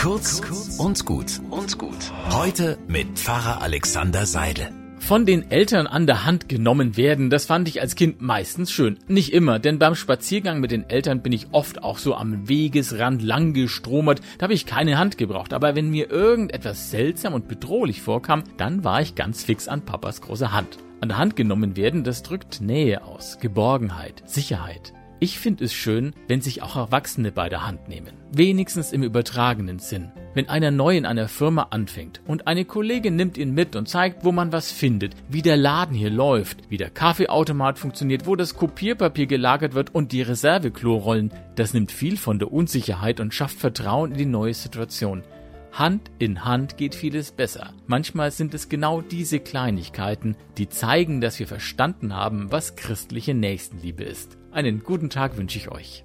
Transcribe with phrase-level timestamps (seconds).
[0.00, 0.40] Kurz
[0.78, 2.10] und gut und gut.
[2.30, 4.70] Heute mit Pfarrer Alexander Seidel.
[4.98, 8.96] Von den Eltern an der Hand genommen werden, das fand ich als Kind meistens schön.
[9.08, 13.20] Nicht immer, denn beim Spaziergang mit den Eltern bin ich oft auch so am Wegesrand
[13.20, 15.52] lang gestromert, da habe ich keine Hand gebraucht.
[15.52, 20.22] Aber wenn mir irgendetwas seltsam und bedrohlich vorkam, dann war ich ganz fix an Papas
[20.22, 20.78] große Hand.
[21.02, 24.94] An der Hand genommen werden, das drückt Nähe aus, Geborgenheit, Sicherheit.
[25.22, 28.14] Ich finde es schön, wenn sich auch Erwachsene bei der Hand nehmen.
[28.32, 30.10] Wenigstens im übertragenen Sinn.
[30.32, 34.24] Wenn einer neu in einer Firma anfängt und eine Kollegin nimmt ihn mit und zeigt,
[34.24, 38.54] wo man was findet, wie der Laden hier läuft, wie der Kaffeeautomat funktioniert, wo das
[38.54, 44.12] Kopierpapier gelagert wird und die Reserveklorollen, das nimmt viel von der Unsicherheit und schafft Vertrauen
[44.12, 45.22] in die neue Situation.
[45.72, 47.72] Hand in Hand geht vieles besser.
[47.86, 54.04] Manchmal sind es genau diese Kleinigkeiten, die zeigen, dass wir verstanden haben, was christliche Nächstenliebe
[54.04, 54.36] ist.
[54.52, 56.04] Einen guten Tag wünsche ich euch.